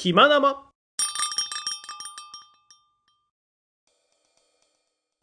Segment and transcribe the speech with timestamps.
[0.00, 0.70] 気まなま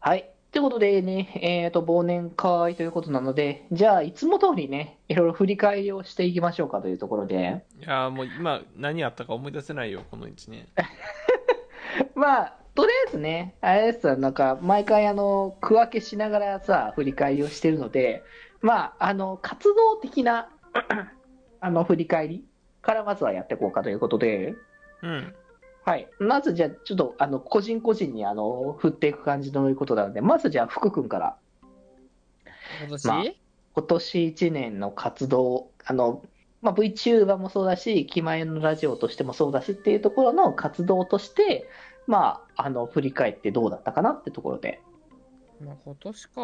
[0.00, 0.28] はい。
[0.50, 10.66] ということでね、えっ、と、忘年会ということなので、じゃあ、いつも通りね、いろいろ振り返りをしていきましょうかというところで、いやーもう今何あったか思い出せないよこの1年
[12.16, 18.24] まあ、とりあえずね、あれですよなんか、毎回、あの、区分けしながらさ、振り返りをしてるので、
[18.60, 20.48] まあ、あの、活動的な、
[21.60, 22.44] あの、振り返り
[22.84, 24.54] からまずはやっていこうかということで、
[25.04, 25.34] うん
[25.84, 26.08] はい。
[26.18, 31.36] まずじゃあ、ちょっと、あの、個人個人に、あの、振っていく感じのいうことなので、まずじゃあ、福君から。
[32.80, 33.24] 今年、まあ
[33.74, 36.22] 今年1年の活動、あの、
[36.62, 41.68] まあ、VTuber もそうだし、気前のラジオとしてもそうだしっていうところの活動として、
[42.06, 44.80] まあ、あの、振り返ってどうだったかなってところで。
[45.60, 46.40] まあ、今年か。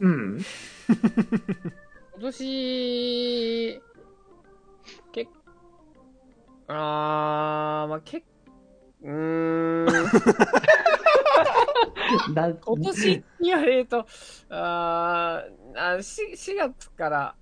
[0.00, 0.40] うん。
[2.18, 3.82] 今年、け
[6.68, 8.22] あー、まあ、け
[9.02, 9.86] うーん、
[12.34, 14.04] な今年に言われると、
[14.50, 17.34] あーあ 4, 4月から、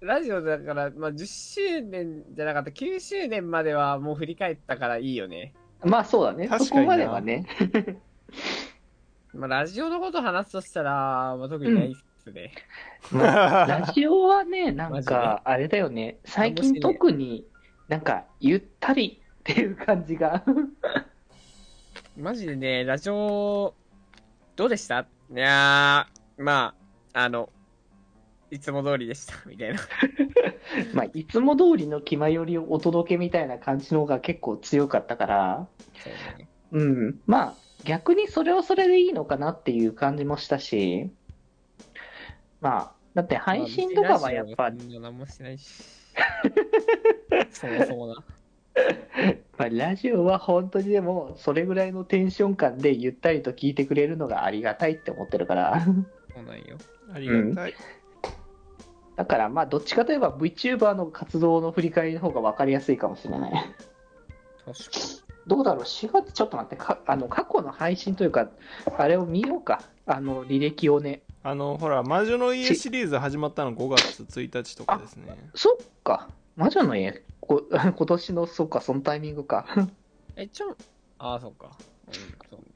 [0.00, 5.54] ラジオだから、まあ、10周年じゃなかった、9周年まではもう振り返ったからいいよね。
[5.84, 6.48] まあ、そうだね。
[6.48, 7.46] そこ確かになまではね。
[9.32, 12.52] まあ、ラジオのこと話すとしたら、まあ、特にないっすね。
[13.10, 16.18] まあ、ラジオはね、なんか、 あれだよね。
[16.24, 17.46] 最近特に
[17.92, 20.42] なんか、ゆったりっていう感じが。
[22.16, 23.74] マジでね、ラジオ、
[24.56, 25.00] どうでした？
[25.00, 26.74] いやー、ま
[27.12, 27.50] あ、あの、
[28.50, 29.80] いつも通りでした、 みたいな。
[30.94, 35.68] まあ、いつも通りの気まよりをお届けみたいな感じの方が結構強かったから、
[36.02, 36.48] そうね。
[36.70, 37.20] うん。
[37.26, 41.10] まあ、逆にそれはそれでいいのかなっていう感じもしたし、
[42.62, 45.84] まあ、だって配信とかはやっぱ、まあ何もしてないし。
[47.50, 48.24] そもそもな。
[49.58, 55.80] まあ、ラジオは本当にでも、それぐらいのテンション感でゆったりと聞いてくれるのがありがたいって思ってるから。
[56.34, 56.78] そうなんよ。
[57.12, 57.74] ありがたい、
[59.16, 63.52] だからまあ、どっちかといえば VTuber の活動の振り返りの方が分かりやすいかもしれない。
[63.52, 68.48] 確かどうだろう、4月、ちょっと待って、かあの過去の配信というか、
[68.96, 71.22] あれを見ようか、あの履歴をね。
[71.44, 79.66] あのほら魔女の家シリーズ始まったの5月1日とかですねそっか、魔女の家、こ 今年の、そっか、そのタイミングか。
[79.76, 79.88] に。
[80.36, 80.76] え、ちょ、
[81.18, 81.76] ああ、そっか。
[82.06, 82.14] うん、
[82.50, 82.66] そうね。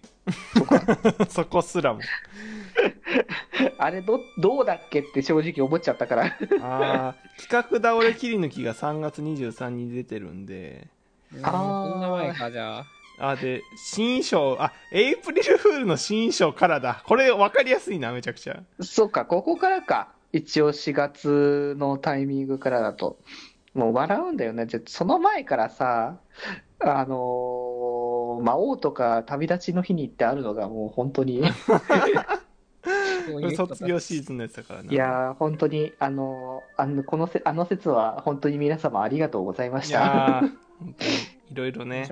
[0.54, 2.00] そっかそこすらも
[3.78, 6.24] あれど、どうだっけって正直思っちゃったから。
[6.24, 6.28] あ
[6.60, 10.88] あ企画倒れ切り抜きが3月23日に出てるんで
[11.32, 12.86] うんあーそんな前か、じゃあ。
[13.18, 20.08] あで新衣装あエイプリルフールの新衣装からだこれ分かりやすいなめちゃくちゃそっか、ここからか。
[20.32, 23.18] 一応4月のタイミングからだと。
[23.74, 24.66] もう笑うんだよね。
[24.66, 26.18] じゃその前からさ、
[26.80, 31.42] あのー魔王とか旅立ちの日にってあるのがもう本当に、
[33.56, 40.00] 卒業シーズンのやつだからないやー、本当に、あのーあの、このせ、あの説は本当に皆様ありがとうございまいした。
[40.00, 41.10] やー本当に
[41.50, 42.04] いろいろね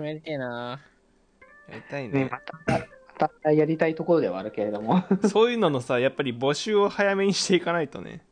[1.69, 2.87] やりたいねね、また、
[3.21, 5.05] またやりたいところではあるけれども。
[5.29, 8.25] そういうののさやっぱり募集を早めにしていかないとね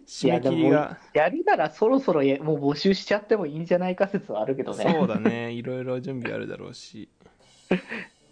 [0.00, 4.84] い締め切りがやるならそろそろやもう募集しちゃってもいいんじゃないか説はあるけどね。
[4.98, 7.08] そうだね いろいろ準備あるだろうし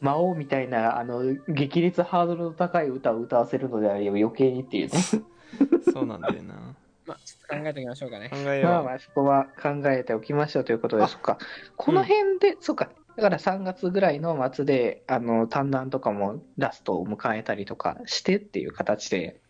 [0.00, 4.98] 魔王みたいな、あの、激烈ハードルの高い歌を歌わせるのであれば余計にっていうね。
[5.92, 6.74] そうなんだよな
[7.06, 8.36] まあ、ちょっと考えておきましょうかね考。
[8.36, 11.38] えよう、まあまあ、そこは考えておきましょうということで、そっか。
[11.76, 12.90] この辺で、そっか。
[13.16, 19.40] だから3月ぐらいの末で、あの、単談とかもラストを迎えたりとかしてっていう形で。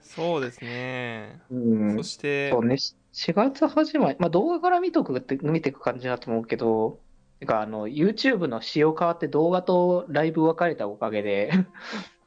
[0.00, 1.96] そうですねうん。
[1.96, 2.76] そしてそうね、
[3.12, 7.00] 4月始まり、まあ動画から見とくって、見ていく感じだと思うけど、
[7.40, 11.52] てか、あの、YouTube の仕様変わって動画とライブ分かれたおかげで、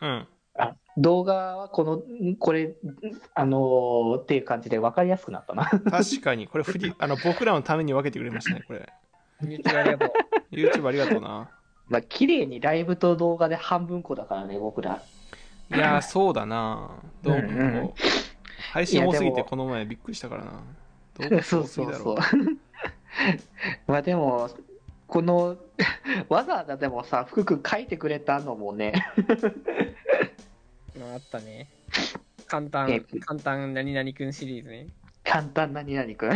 [0.01, 2.75] うんあ動画はこの、んこれ、ん
[3.33, 5.65] あのーっていう感じで分かりやすくなったな。
[5.65, 8.89] 確かにこれ振りあの僕らのために分けてくれましたねこれ
[9.41, 10.11] ありがとう。
[10.51, 11.49] YouTube ありがとうな
[11.87, 15.01] まあ、綺麗にライブと動画で半分こだからね、僕ら。
[15.69, 16.89] いやーそうだな
[17.23, 17.93] どううんうん
[18.73, 20.51] 配信多すぎてこの前びっくりしたからな
[21.17, 22.17] どうかそうそうそう。
[23.87, 24.49] まあでも、
[25.07, 25.57] この、
[26.29, 28.93] わざわざでもさ、福君書いてくれたのもね、
[30.99, 31.67] まあ、あったね。
[32.47, 34.87] 簡単ね、簡単何々くんシリーズね。
[35.23, 36.31] 簡単なになにくん。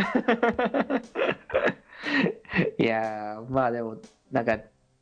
[2.78, 3.98] いやー、まあでも、
[4.30, 4.58] なんか、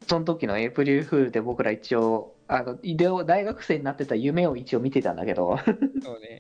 [0.07, 2.79] その時のエイプリルフールで僕ら一応、あの、
[3.25, 5.59] 大学生になってた夢を一応見てたんだけど、
[6.03, 6.39] そうね。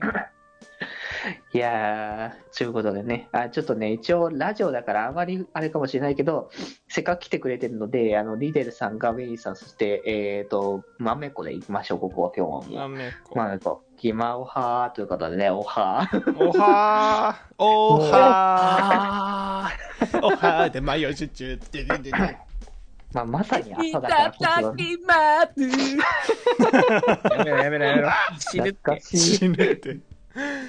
[1.52, 6.50] いやー、ということでね、あちょっとね、一応ラジオだからあまりあれかもしれないけど、
[6.88, 12.80] せっかく来てくれてるので、あの、リデルさん、ガベリーさん、そして、えっ、と、マメコで行きましょう、ここは今日はもう。
[12.80, 13.38] あめこ。
[13.38, 16.44] マメコ、ギマオハーということでね、おはー。
[16.44, 18.08] おはー、おは
[19.66, 19.78] あーー、
[20.22, 22.12] おはーで、マヨチュチュってででで。
[23.14, 25.14] まあ、まさにい朝だからたこそだ、きま
[25.54, 25.60] す。
[27.38, 28.10] やめろやめろやめろ。
[28.40, 29.00] 死ぬって懐か。
[29.00, 29.98] しい、死ぬって。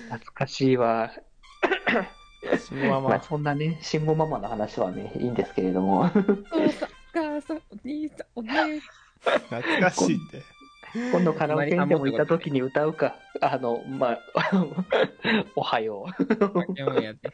[0.10, 1.12] 懐かしいわ。
[2.60, 3.24] 死ぬままあ、ま。
[3.24, 6.02] そんなね、慎吾ママの話はね、いいんですけれども。
[6.02, 6.22] お父
[6.72, 9.40] さん、お母さん、お兄さん、お姉さん。
[9.40, 10.44] 懐かしいって。
[11.12, 13.16] 今度カラオケにでも行った時に歌うか。
[13.42, 14.20] あの、まあ、
[15.56, 16.24] おはよう。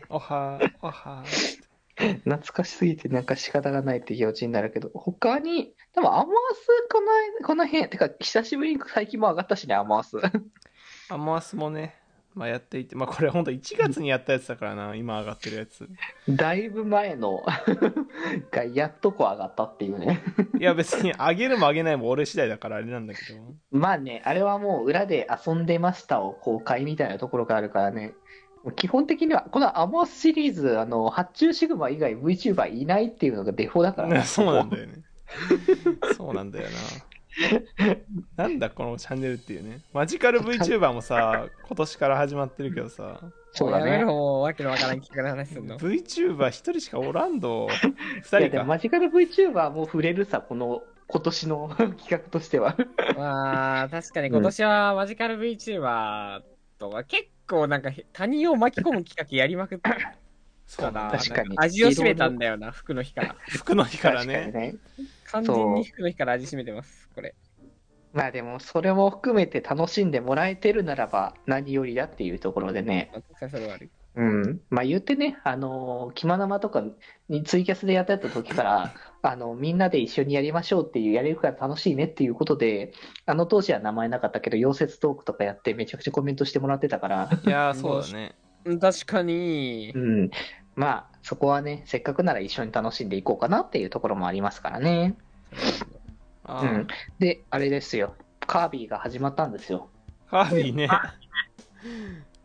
[0.09, 1.70] おはー、おはー。
[2.25, 10.17] 懐かしすぎてなんか仕方がないって気持ちになるけど、他に、多分アマースこの間、この辺、てか久しぶりに最近も上がったしね、アマース。
[11.09, 11.95] アマースもね、
[12.33, 15.89] まあやっていて、まあこれほんと1月にやったやつだからな、今上がってるやつ。
[16.29, 17.43] だいぶ前の
[18.51, 20.21] がやっとこう上がったっていうね。
[20.57, 23.39] いや別に上げるも上げないも俺次第だからあれなんだけど。
[23.71, 28.13] まあね、あれはもう裏で遊んでましたを公開みたいなところがあるからね。
[28.75, 34.23] 基本的には、このアマースシリーズ、あの、発注シグマ以外 VTuber いないっていうのがデフォだからね。
[34.23, 34.93] そうなんだよね。
[36.15, 36.75] そうなんだよな。
[38.35, 39.81] なんだこのチャンネルっていうね。
[39.93, 43.21] マジカル VTuber もさ、今年から始まってるけどさ、
[43.53, 44.07] そうだねやめろ、。
[44.07, 45.77] もうわけのわからん聞き方話すんの。
[45.77, 47.67] VTuber 一人しかおらんど。
[47.67, 47.69] い
[48.21, 48.39] 二人か。
[48.41, 52.75] やでもマジカル VTuber も触れるさ、この今年の 企画としては。
[53.17, 56.41] まあ、確かに今年はマジカル VTuber
[56.77, 57.29] とは結構
[57.67, 60.15] なんか他人を巻き込む企画やりまくった
[60.71, 61.11] そうだ。
[61.11, 63.35] 確かに味を占めたんだよな、服の日から。
[63.49, 64.51] 服の日からね。
[64.53, 64.75] ね。
[65.25, 67.35] 完全に服の日から味占めてます、これ。
[68.13, 73.11] まあでも、それも含めて楽しんでもらえてるならば何よりだっていうところでね。
[73.13, 73.91] まあ、それはある。
[74.15, 74.61] うん。
[74.69, 76.83] まあ言ってね、あのー、キマ生とか
[77.27, 82.91] にツイキャスでやってた時から、あの、みんなで一緒にやりましょうっていう、やれるから楽しいねっていうことで、
[83.25, 88.35] あの当時は名前なかったけど、溶接トークとかやってめちゃくちゃコメントしてもらってたから、いやー、そうだね。
[88.65, 89.99] うん確かにう。
[89.99, 90.31] ん。
[90.75, 95.15] まあ、そこはね、せっかくなら一緒に楽しんでいこうかなっていうところもありますからね。
[96.47, 96.87] うん。
[97.19, 98.15] で、あれですよ。
[98.39, 99.89] カービィが始まったんですよ。
[100.29, 100.89] カービィね。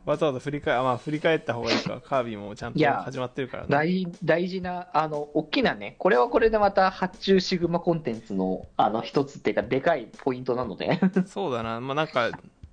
[0.06, 2.00] わざわざ振り返、あ、まあ振り返った方がいいか。
[2.00, 3.68] カービィもちゃんと始まってるからね。
[3.68, 11.00] 大大事な、あの、大きなね、これはこれでまた発注シグマコンテンツの、あの、一つっていうか、でかいポイントなので。
[11.26, 11.80] そうだな。
[11.80, 12.30] まあなんか、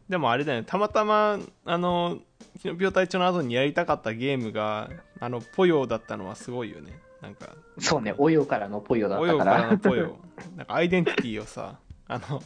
[0.07, 0.67] でもあれだよね。
[0.67, 2.19] たまたま、あの、
[2.61, 4.89] キノピオ隊長の後にやりたかったゲームが、
[5.19, 6.99] あの、ポヨだったのはすごいよね。
[7.19, 9.31] なんか、そうね、およからのポヨだったか。
[9.31, 10.17] ポヨかららのポヨ。
[10.55, 12.43] なんかアイデンティティをさ、あの、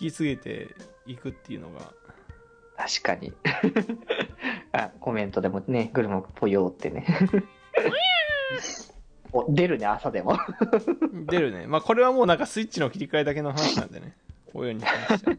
[0.00, 0.68] 引き継げて
[1.06, 1.92] いくっていうのが、
[2.76, 3.32] 確かに。
[4.72, 7.06] あ、コメントでもね、グルモポヨってね。
[9.32, 10.38] お出るね、朝でも。
[11.26, 11.66] 出るね。
[11.66, 14.14] まあこれはもうなんかスイッチの切り替えだけの話なんでね。
[14.52, 15.36] ポヨに関しては。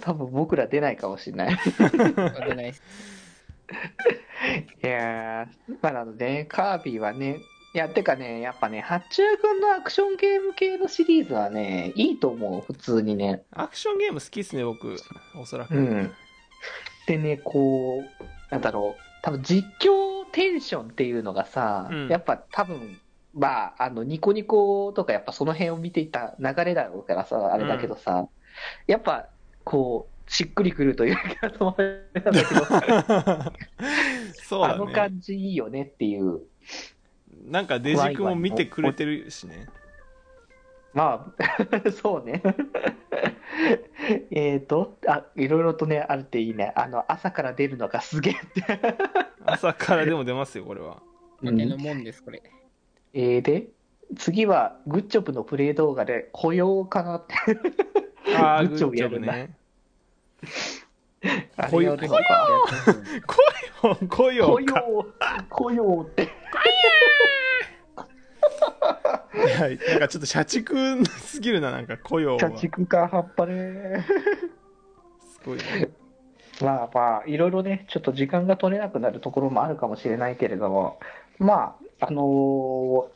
[0.00, 1.56] 多分僕ら出ないかもしれない。
[1.56, 2.74] 出ない
[4.82, 7.38] いやー、まあなのでね、カービィはね、
[7.74, 13.44] いや、てかね、やっぱね、八中君のアクションゲーム系のシリーズはね、いいと思う、普通にね。
[13.50, 14.96] アクションゲーム好きっすね、僕。
[15.34, 15.74] おそらく。
[15.74, 16.12] うん。
[17.06, 23.00] でね、こう、なんだろう、多分実況テンションっていうのがさ、うんやっぱ多分、
[23.32, 28.28] まあ、あの、ニコニコとかやっぱその辺を見ていた流れだろうからさ、あれだけどさ、
[28.86, 29.28] やっぱ、
[29.64, 32.64] こう、しっくりくるというか、それなんだけど、
[34.34, 34.74] そうだね。
[34.74, 36.42] あの感じいいよねっていう。
[37.42, 39.66] なんかデジ君も見てくれてるしね。
[40.94, 42.42] まあ、 そうね。
[44.30, 46.72] えっと、あ、いろいろとね、あるっていいね。
[46.76, 48.80] あの、朝から出るのがすげえって。
[49.44, 50.88] 朝からでも出ますよ、これは。
[50.88, 51.02] わ
[51.42, 52.42] けのもんです、これ。
[53.14, 53.68] えーで、
[54.16, 57.34] 次は、グッジョブのプレイ動画で雇用かなって。
[58.36, 59.56] ああ、グッジョブブやるね。
[61.56, 62.24] あ雇用れやるのか
[64.08, 64.80] 来いよ、雇来いよか。
[64.80, 65.06] 用、
[65.48, 66.06] 雇用
[69.32, 69.84] って。
[69.84, 72.38] いや、なんかちょっと社畜すぎるな、なんか雇用は。
[72.38, 74.04] 社す畜か、葉っぱね。
[75.44, 75.90] ごいね。
[76.60, 81.00] まあまあ、いろいろね、ちょっと時間が取れなくなるところもあるかもしれないけれども、
[81.38, 82.22] まあ、あの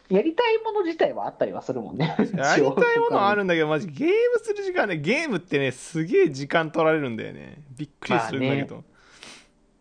[0.09, 2.17] ーやりたいもの自体はあったりはするもんね。
[2.19, 7.59] やりたいものはあるんだけど、マジゲームする時間ね、ゲームってね、すげえ時間取られるんだよね。
[7.77, 8.85] びっくりするんだけど。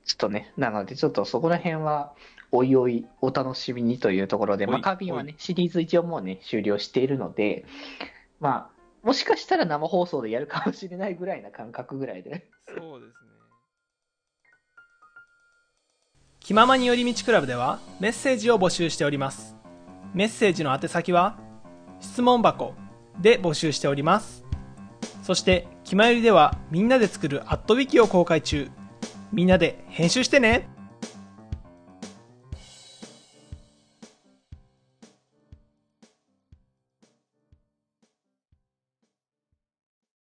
[0.06, 2.14] ちょっとね、なので、ちょっとそこら辺は、
[2.52, 7.66] おいおいお楽しみにというところで、まあ、カービィはね、シリーズ一応もうね、終了しているので、
[8.40, 12.48] まあ、もしかしたら生放送でやるかもしれないぐらいな感覚ぐらいで。
[12.68, 13.36] そうですね。
[16.46, 19.56] 気ままに寄り道クラブではメッセージを募集しております
[20.14, 21.40] メッセージの宛先は
[22.00, 22.76] 質問箱
[23.20, 24.46] で募集しております
[25.24, 28.70] そして気まよりではみんなで作るアットウィキを公開中
[29.36, 30.70] みんなで編集してね。